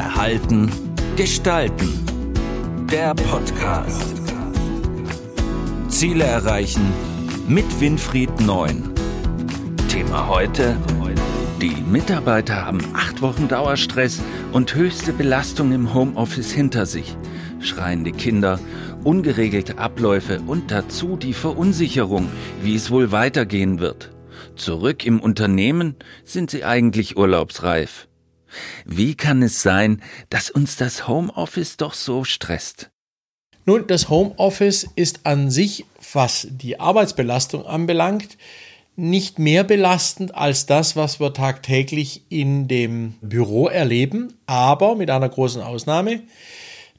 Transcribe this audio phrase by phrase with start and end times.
[0.00, 0.70] Verhalten,
[1.16, 1.90] Gestalten.
[2.90, 4.14] Der Podcast.
[5.88, 6.90] Ziele erreichen
[7.46, 8.94] mit Winfried Neun.
[9.90, 10.78] Thema heute.
[11.60, 14.22] Die Mitarbeiter haben acht Wochen Dauerstress
[14.52, 17.14] und höchste Belastung im Homeoffice hinter sich.
[17.60, 18.58] Schreiende Kinder,
[19.04, 22.30] ungeregelte Abläufe und dazu die Verunsicherung,
[22.62, 24.10] wie es wohl weitergehen wird.
[24.56, 28.08] Zurück im Unternehmen sind sie eigentlich urlaubsreif.
[28.84, 32.90] Wie kann es sein, dass uns das Homeoffice doch so stresst?
[33.66, 38.36] Nun, das Homeoffice ist an sich, was die Arbeitsbelastung anbelangt,
[38.96, 45.28] nicht mehr belastend als das, was wir tagtäglich in dem Büro erleben, aber mit einer
[45.28, 46.22] großen Ausnahme.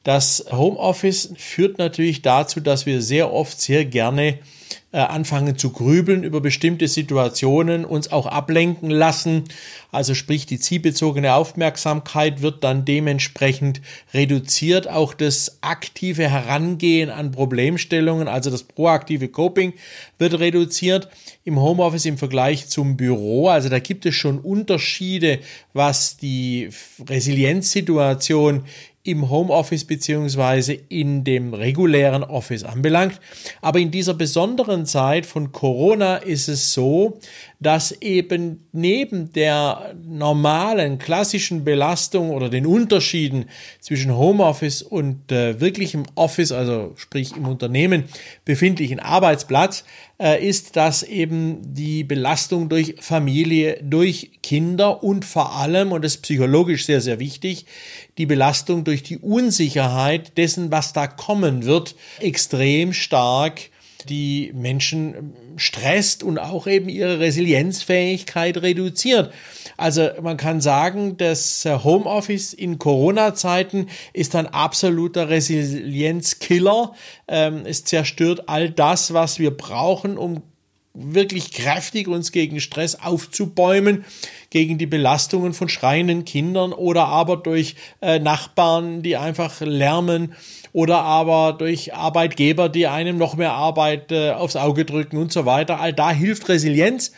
[0.02, 4.38] Das Homeoffice führt natürlich dazu, dass wir sehr oft sehr gerne
[4.92, 9.44] äh, anfangen zu grübeln über bestimmte Situationen, uns auch ablenken lassen.
[9.90, 13.80] Also sprich, die zielbezogene Aufmerksamkeit wird dann dementsprechend
[14.12, 14.88] reduziert.
[14.88, 19.72] Auch das aktive Herangehen an Problemstellungen, also das proaktive Coping
[20.18, 21.08] wird reduziert
[21.44, 23.48] im Homeoffice im Vergleich zum Büro.
[23.48, 25.40] Also da gibt es schon Unterschiede,
[25.72, 26.68] was die
[27.08, 28.64] Resilienzsituation
[29.04, 33.20] im Homeoffice beziehungsweise in dem regulären Office anbelangt.
[33.60, 37.18] Aber in dieser besonderen Zeit von Corona ist es so,
[37.58, 43.46] dass eben neben der normalen klassischen Belastung oder den Unterschieden
[43.80, 48.04] zwischen Homeoffice und äh, wirklichem Office, also sprich im Unternehmen
[48.44, 49.84] befindlichen Arbeitsplatz,
[50.22, 56.14] äh, ist, dass eben die Belastung durch Familie, durch Kinder und vor allem, und das
[56.14, 57.66] ist psychologisch sehr, sehr wichtig,
[58.18, 63.62] die Belastung durch die Unsicherheit dessen, was da kommen wird, extrem stark
[64.08, 69.32] die Menschen stresst und auch eben ihre Resilienzfähigkeit reduziert.
[69.76, 76.94] Also man kann sagen, das Homeoffice in Corona-Zeiten ist ein absoluter Resilienzkiller.
[77.28, 80.42] Ähm, es zerstört all das, was wir brauchen, um
[80.94, 84.04] wirklich kräftig uns gegen Stress aufzubäumen,
[84.50, 90.34] gegen die Belastungen von schreienden Kindern oder aber durch äh, Nachbarn, die einfach lärmen
[90.72, 95.46] oder aber durch Arbeitgeber, die einem noch mehr Arbeit äh, aufs Auge drücken und so
[95.46, 95.80] weiter.
[95.80, 97.12] All da hilft Resilienz.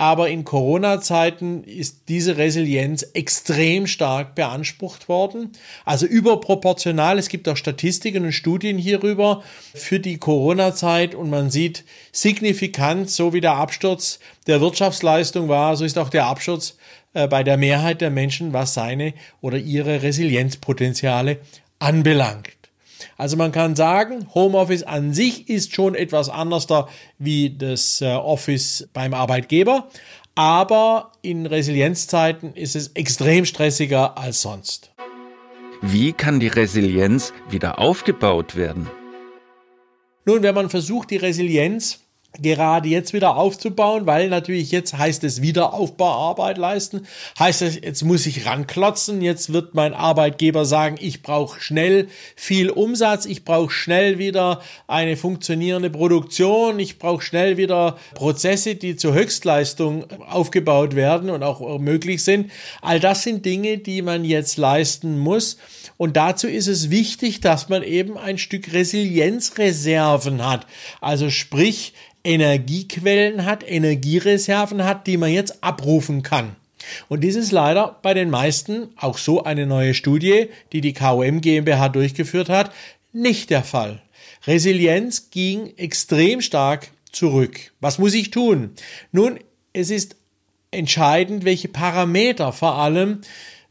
[0.00, 5.50] Aber in Corona-Zeiten ist diese Resilienz extrem stark beansprucht worden.
[5.84, 7.18] Also überproportional.
[7.18, 9.42] Es gibt auch Statistiken und Studien hierüber
[9.74, 15.84] für die Corona-Zeit und man sieht signifikant, so wie der Absturz der Wirtschaftsleistung war, so
[15.84, 16.78] ist auch der Absturz
[17.12, 19.12] äh, bei der Mehrheit der Menschen, was seine
[19.42, 21.40] oder ihre Resilienzpotenziale
[21.78, 22.59] anbelangt.
[23.16, 26.88] Also man kann sagen, Homeoffice an sich ist schon etwas anders da
[27.18, 29.88] wie das äh, Office beim Arbeitgeber,
[30.34, 34.92] aber in Resilienzzeiten ist es extrem stressiger als sonst.
[35.82, 38.88] Wie kann die Resilienz wieder aufgebaut werden?
[40.26, 42.00] Nun, wenn man versucht, die Resilienz
[42.38, 47.06] gerade jetzt wieder aufzubauen, weil natürlich jetzt heißt es Wiederaufbauarbeit leisten,
[47.38, 52.70] heißt es, jetzt muss ich ranklotzen, jetzt wird mein Arbeitgeber sagen, ich brauche schnell viel
[52.70, 59.14] Umsatz, ich brauche schnell wieder eine funktionierende Produktion, ich brauche schnell wieder Prozesse, die zur
[59.14, 62.50] Höchstleistung aufgebaut werden und auch möglich sind.
[62.80, 65.58] All das sind Dinge, die man jetzt leisten muss.
[65.96, 70.66] Und dazu ist es wichtig, dass man eben ein Stück Resilienzreserven hat.
[71.02, 71.92] Also sprich,
[72.24, 76.56] Energiequellen hat, Energiereserven hat, die man jetzt abrufen kann.
[77.08, 81.40] Und dies ist leider bei den meisten, auch so eine neue Studie, die die KOM
[81.40, 82.72] GmbH durchgeführt hat,
[83.12, 84.02] nicht der Fall.
[84.46, 87.72] Resilienz ging extrem stark zurück.
[87.80, 88.70] Was muss ich tun?
[89.12, 89.38] Nun,
[89.72, 90.16] es ist
[90.70, 93.20] entscheidend, welche Parameter vor allem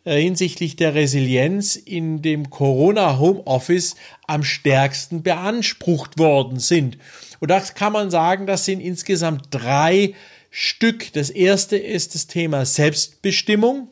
[0.04, 3.96] äh, hinsichtlich der Resilienz in dem Corona Homeoffice
[4.28, 6.98] am stärksten beansprucht worden sind.
[7.40, 10.14] Und das kann man sagen, das sind insgesamt drei
[10.50, 11.14] Stück.
[11.14, 13.90] Das erste ist das Thema Selbstbestimmung.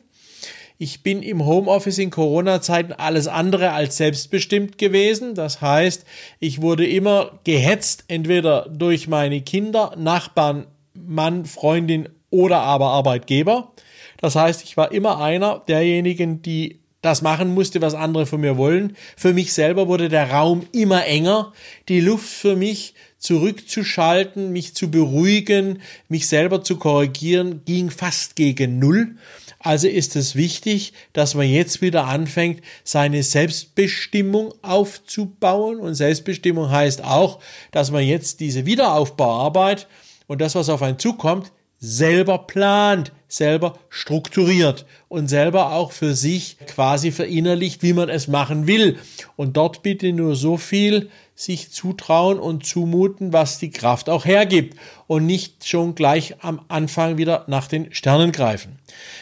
[0.80, 5.34] Ich bin im Homeoffice in Corona-Zeiten alles andere als selbstbestimmt gewesen.
[5.34, 6.04] Das heißt,
[6.38, 13.72] ich wurde immer gehetzt, entweder durch meine Kinder, Nachbarn, Mann, Freundin oder aber Arbeitgeber.
[14.20, 18.56] Das heißt, ich war immer einer derjenigen, die das machen musste, was andere von mir
[18.56, 18.96] wollen.
[19.16, 21.52] Für mich selber wurde der Raum immer enger.
[21.88, 28.78] Die Luft für mich zurückzuschalten, mich zu beruhigen, mich selber zu korrigieren, ging fast gegen
[28.78, 29.16] Null.
[29.58, 35.80] Also ist es wichtig, dass man jetzt wieder anfängt, seine Selbstbestimmung aufzubauen.
[35.80, 37.40] Und Selbstbestimmung heißt auch,
[37.72, 39.88] dass man jetzt diese Wiederaufbauarbeit
[40.28, 41.50] und das, was auf einen zukommt,
[41.80, 48.66] selber plant, selber strukturiert und selber auch für sich quasi verinnerlicht, wie man es machen
[48.66, 48.98] will.
[49.36, 54.76] Und dort bitte nur so viel sich zutrauen und zumuten, was die Kraft auch hergibt
[55.08, 58.78] und nicht schon gleich am Anfang wieder nach den Sternen greifen.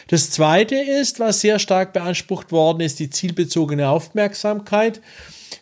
[0.09, 5.01] Das zweite ist, was sehr stark beansprucht worden ist, die zielbezogene Aufmerksamkeit.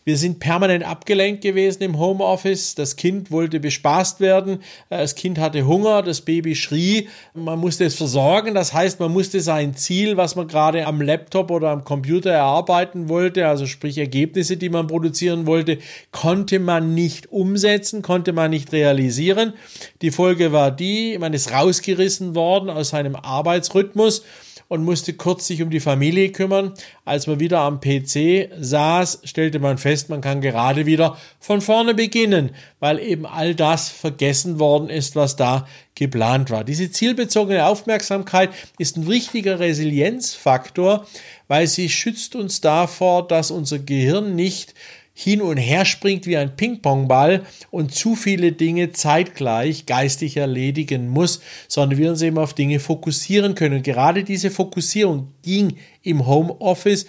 [0.04, 2.76] Wir sind permanent abgelenkt gewesen im Homeoffice.
[2.76, 4.60] Das Kind wollte bespaßt werden.
[4.90, 6.04] Äh, das Kind hatte Hunger.
[6.04, 7.10] Das Baby schrie.
[7.34, 8.54] Man musste es versorgen.
[8.54, 13.10] Das heißt, man musste sein Ziel, was man gerade am Laptop oder am Computer erarbeiten
[13.10, 15.80] wollte, also sprich Ergebnisse, die man produzieren wollte,
[16.12, 19.54] konnte man nicht umsetzen, konnte man nicht realisieren.
[20.02, 24.24] Die Folge war die, man ist rausgerissen worden aus seinem Arbeitsrhythmus
[24.68, 26.74] und musste kurz sich um die Familie kümmern.
[27.04, 31.94] Als man wieder am PC saß, stellte man fest, man kann gerade wieder von vorne
[31.94, 36.64] beginnen, weil eben all das vergessen worden ist, was da geplant war.
[36.64, 41.06] Diese zielbezogene Aufmerksamkeit ist ein wichtiger Resilienzfaktor,
[41.48, 44.74] weil sie schützt uns davor, dass unser Gehirn nicht
[45.18, 51.40] hin und her springt wie ein Ping-Pong-Ball und zu viele Dinge zeitgleich geistig erledigen muss,
[51.70, 53.78] sondern wir uns eben auf Dinge fokussieren können.
[53.78, 57.06] Und gerade diese Fokussierung ging im Homeoffice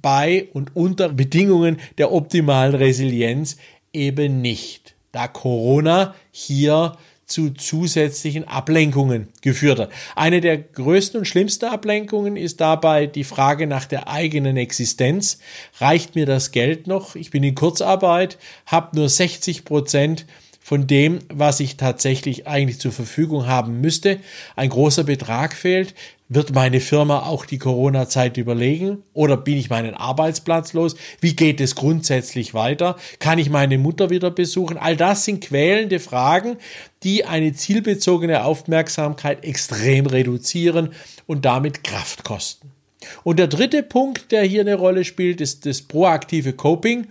[0.00, 3.56] bei und unter Bedingungen der optimalen Resilienz
[3.92, 4.94] eben nicht.
[5.10, 9.90] Da Corona hier zu zusätzlichen Ablenkungen geführt hat.
[10.14, 15.38] Eine der größten und schlimmsten Ablenkungen ist dabei die Frage nach der eigenen Existenz.
[15.78, 17.16] Reicht mir das Geld noch?
[17.16, 20.26] Ich bin in Kurzarbeit, habe nur 60 Prozent
[20.64, 24.18] von dem, was ich tatsächlich eigentlich zur Verfügung haben müsste.
[24.56, 25.94] Ein großer Betrag fehlt.
[26.30, 29.02] Wird meine Firma auch die Corona-Zeit überlegen?
[29.12, 30.96] Oder bin ich meinen Arbeitsplatz los?
[31.20, 32.96] Wie geht es grundsätzlich weiter?
[33.18, 34.78] Kann ich meine Mutter wieder besuchen?
[34.78, 36.56] All das sind quälende Fragen,
[37.02, 40.94] die eine zielbezogene Aufmerksamkeit extrem reduzieren
[41.26, 42.73] und damit Kraft kosten.
[43.22, 47.06] Und der dritte Punkt, der hier eine Rolle spielt, ist das proaktive Coping.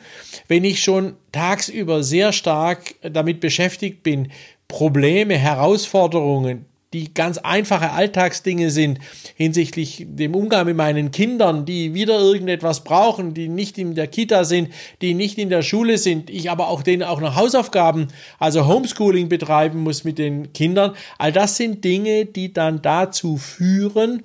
[0.48, 4.32] Wenn ich schon tagsüber sehr stark damit beschäftigt bin,
[4.68, 9.00] Probleme, Herausforderungen, die ganz einfache Alltagsdinge sind
[9.36, 14.44] hinsichtlich dem Umgang mit meinen Kindern, die wieder irgendetwas brauchen, die nicht in der Kita
[14.44, 14.70] sind,
[15.02, 18.08] die nicht in der Schule sind, ich aber auch denen auch noch Hausaufgaben,
[18.38, 20.94] also Homeschooling betreiben muss mit den Kindern.
[21.18, 24.24] All das sind Dinge, die dann dazu führen,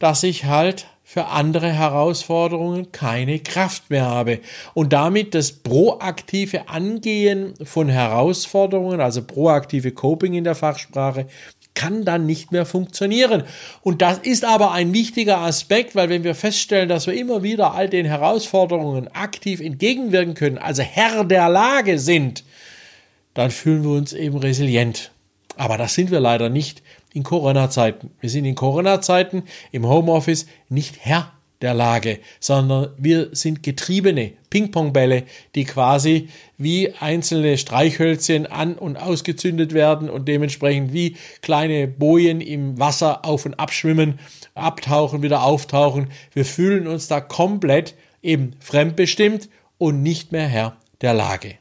[0.00, 4.40] dass ich halt für andere Herausforderungen keine Kraft mehr habe
[4.72, 11.26] und damit das proaktive Angehen von Herausforderungen, also proaktive Coping in der Fachsprache,
[11.74, 13.44] kann dann nicht mehr funktionieren.
[13.82, 17.74] Und das ist aber ein wichtiger Aspekt, weil wenn wir feststellen, dass wir immer wieder
[17.74, 22.44] all den Herausforderungen aktiv entgegenwirken können, also Herr der Lage sind,
[23.34, 25.10] dann fühlen wir uns eben resilient.
[25.56, 26.82] Aber das sind wir leider nicht
[27.14, 28.10] in Corona-Zeiten.
[28.20, 31.32] Wir sind in Corona-Zeiten im Homeoffice nicht Herr
[31.62, 35.22] der Lage, sondern wir sind getriebene Ping-Pong-Bälle,
[35.54, 36.28] die quasi
[36.58, 43.46] wie einzelne Streichhölzchen an- und ausgezündet werden und dementsprechend wie kleine Bojen im Wasser auf
[43.46, 44.18] und abschwimmen,
[44.54, 46.08] abtauchen, wieder auftauchen.
[46.34, 49.48] Wir fühlen uns da komplett eben fremdbestimmt
[49.78, 51.54] und nicht mehr Herr der Lage.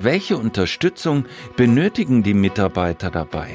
[0.00, 1.26] Welche Unterstützung
[1.56, 3.48] benötigen die Mitarbeiter dabei?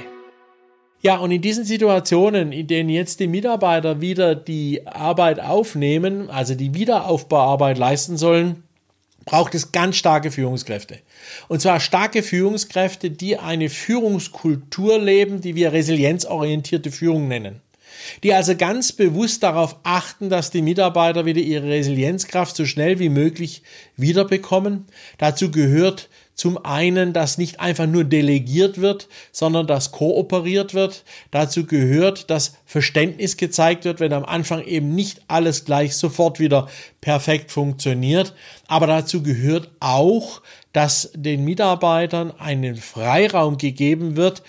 [1.06, 6.56] Ja, und in diesen Situationen, in denen jetzt die Mitarbeiter wieder die Arbeit aufnehmen, also
[6.56, 8.64] die Wiederaufbauarbeit leisten sollen,
[9.26, 11.00] braucht es ganz starke Führungskräfte.
[11.50, 17.60] Und zwar starke Führungskräfte, die eine Führungskultur leben, die wir resilienzorientierte Führung nennen.
[18.24, 23.10] Die also ganz bewusst darauf achten, dass die Mitarbeiter wieder ihre Resilienzkraft so schnell wie
[23.10, 23.62] möglich
[23.98, 24.86] wiederbekommen.
[25.18, 31.04] Dazu gehört zum einen, dass nicht einfach nur delegiert wird, sondern dass kooperiert wird.
[31.32, 36.68] Dazu gehört, dass Verständnis gezeigt wird, wenn am Anfang eben nicht alles gleich sofort wieder
[37.02, 38.34] perfekt funktioniert.
[38.68, 44.42] Aber dazu gehört auch, dass den Mitarbeitern einen Freiraum gegeben wird,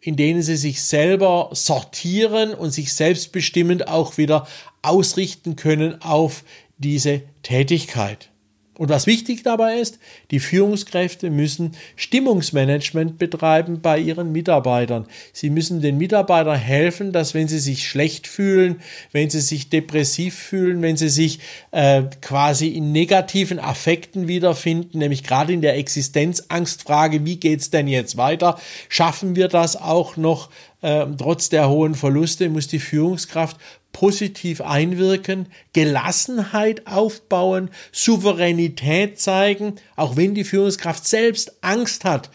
[0.00, 4.46] in denen sie sich selber sortieren und sich selbstbestimmend auch wieder
[4.82, 6.44] ausrichten können auf
[6.78, 8.30] diese Tätigkeit.
[8.78, 9.98] Und was wichtig dabei ist,
[10.30, 15.06] die Führungskräfte müssen Stimmungsmanagement betreiben bei ihren Mitarbeitern.
[15.32, 18.80] Sie müssen den Mitarbeitern helfen, dass wenn sie sich schlecht fühlen,
[19.10, 21.40] wenn sie sich depressiv fühlen, wenn sie sich
[21.72, 28.16] äh, quasi in negativen Affekten wiederfinden, nämlich gerade in der Existenzangstfrage, wie geht's denn jetzt
[28.16, 30.50] weiter, schaffen wir das auch noch
[30.82, 33.56] äh, trotz der hohen Verluste, muss die Führungskraft
[33.92, 42.30] positiv einwirken, Gelassenheit aufbauen, Souveränität zeigen, auch wenn die Führungskraft selbst Angst hat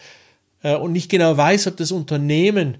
[0.62, 2.78] äh, und nicht genau weiß, ob das Unternehmen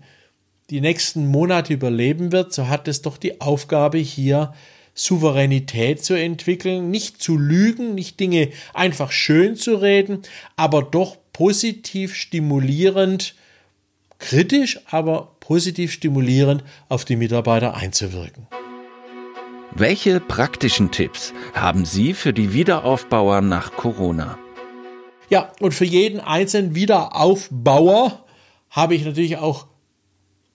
[0.71, 4.55] die nächsten Monate überleben wird, so hat es doch die Aufgabe hier
[4.95, 10.23] Souveränität zu entwickeln, nicht zu lügen, nicht Dinge einfach schön zu reden,
[10.57, 13.35] aber doch positiv stimulierend,
[14.19, 18.47] kritisch, aber positiv stimulierend auf die Mitarbeiter einzuwirken.
[19.77, 24.39] Welche praktischen Tipps haben Sie für die Wiederaufbauer nach Corona?
[25.29, 28.25] Ja, und für jeden einzelnen Wiederaufbauer
[28.71, 29.67] habe ich natürlich auch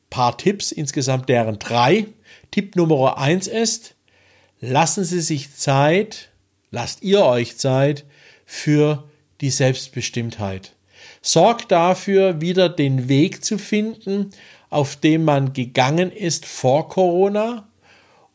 [0.09, 2.05] paar Tipps, insgesamt deren drei.
[2.51, 3.95] Tipp Nummer eins ist,
[4.61, 6.29] lassen Sie sich Zeit,
[6.71, 8.05] lasst ihr euch Zeit
[8.45, 9.03] für
[9.41, 10.77] die Selbstbestimmtheit.
[11.21, 14.31] Sorgt dafür, wieder den Weg zu finden,
[14.69, 17.68] auf dem man gegangen ist vor Corona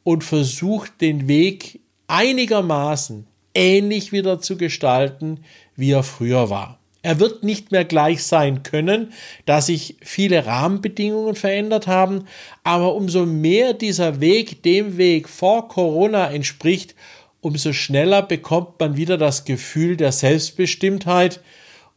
[0.05, 5.41] und versucht den Weg einigermaßen ähnlich wieder zu gestalten,
[5.75, 6.79] wie er früher war.
[7.03, 9.13] Er wird nicht mehr gleich sein können,
[9.45, 12.25] da sich viele Rahmenbedingungen verändert haben,
[12.63, 16.95] aber umso mehr dieser Weg dem Weg vor Corona entspricht,
[17.43, 21.41] umso schneller bekommt man wieder das Gefühl der Selbstbestimmtheit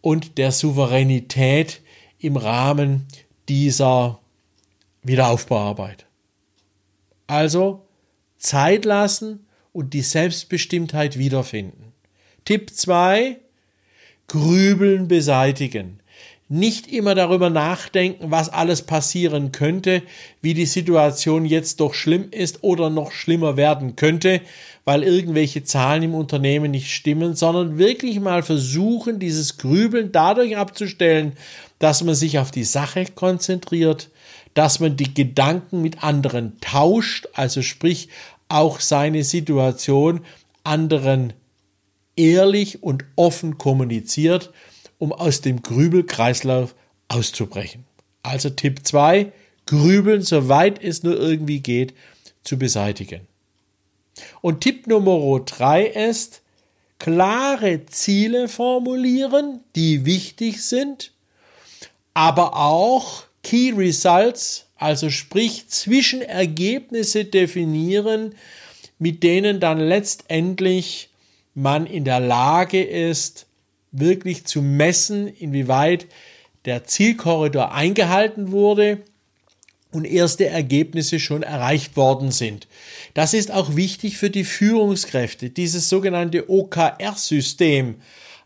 [0.01, 1.81] und der Souveränität
[2.19, 3.07] im Rahmen
[3.47, 4.19] dieser
[5.03, 6.05] Wiederaufbauarbeit.
[7.27, 7.86] Also
[8.37, 11.93] Zeit lassen und die Selbstbestimmtheit wiederfinden.
[12.45, 13.37] Tipp 2
[14.27, 15.99] Grübeln beseitigen.
[16.49, 20.01] Nicht immer darüber nachdenken, was alles passieren könnte,
[20.41, 24.41] wie die Situation jetzt doch schlimm ist oder noch schlimmer werden könnte,
[24.85, 31.33] weil irgendwelche Zahlen im Unternehmen nicht stimmen, sondern wirklich mal versuchen, dieses Grübeln dadurch abzustellen,
[31.79, 34.09] dass man sich auf die Sache konzentriert,
[34.57, 38.09] dass man die Gedanken mit anderen tauscht, also sprich
[38.49, 40.21] auch seine Situation
[40.63, 41.33] anderen
[42.15, 44.51] ehrlich und offen kommuniziert,
[44.97, 46.73] um aus dem Grübelkreislauf
[47.07, 47.85] auszubrechen.
[48.23, 49.31] Also Tipp 2,
[49.67, 51.93] Grübeln, soweit es nur irgendwie geht,
[52.43, 53.27] zu beseitigen.
[54.41, 56.41] Und Tipp Nummer 3 ist,
[56.97, 61.13] klare Ziele formulieren, die wichtig sind,
[62.15, 68.35] aber auch Key Results, also sprich Zwischenergebnisse definieren,
[68.99, 71.09] mit denen dann letztendlich
[71.53, 73.47] man in der Lage ist,
[73.91, 76.07] wirklich zu messen, inwieweit
[76.65, 78.99] der Zielkorridor eingehalten wurde
[79.91, 82.67] und erste Ergebnisse schon erreicht worden sind.
[83.13, 87.95] Das ist auch wichtig für die Führungskräfte, dieses sogenannte OKR-System,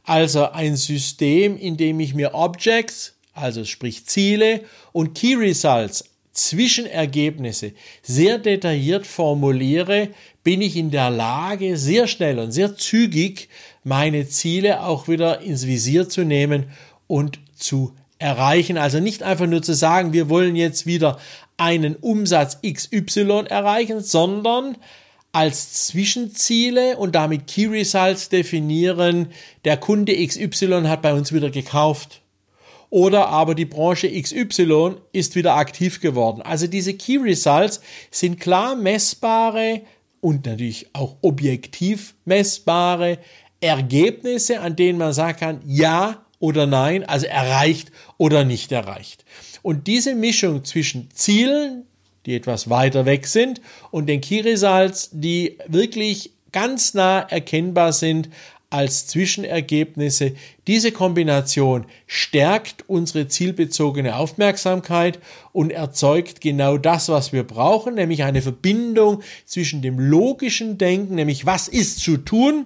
[0.03, 4.61] also ein System, in dem ich mir Objects, also sprich Ziele
[4.91, 10.09] und Key Results, Zwischenergebnisse sehr detailliert formuliere,
[10.43, 13.49] bin ich in der Lage, sehr schnell und sehr zügig
[13.83, 16.71] meine Ziele auch wieder ins Visier zu nehmen
[17.07, 18.77] und zu erreichen.
[18.77, 21.19] Also nicht einfach nur zu sagen, wir wollen jetzt wieder
[21.57, 24.77] einen Umsatz XY erreichen, sondern
[25.33, 29.27] als Zwischenziele und damit Key Results definieren,
[29.65, 32.21] der Kunde XY hat bei uns wieder gekauft
[32.91, 36.43] oder aber die Branche XY ist wieder aktiv geworden.
[36.43, 37.81] Also diese Key Results
[38.11, 39.81] sind klar messbare
[40.19, 43.17] und natürlich auch objektiv messbare
[43.61, 49.23] Ergebnisse, an denen man sagen kann, ja oder nein, also erreicht oder nicht erreicht.
[49.61, 51.85] Und diese Mischung zwischen Zielen,
[52.25, 58.29] die etwas weiter weg sind, und den Key Results, die wirklich ganz nah erkennbar sind,
[58.71, 60.33] als Zwischenergebnisse.
[60.65, 65.19] Diese Kombination stärkt unsere zielbezogene Aufmerksamkeit
[65.51, 71.45] und erzeugt genau das, was wir brauchen, nämlich eine Verbindung zwischen dem logischen Denken, nämlich
[71.45, 72.65] was ist zu tun,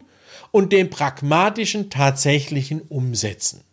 [0.52, 3.65] und dem pragmatischen tatsächlichen Umsetzen.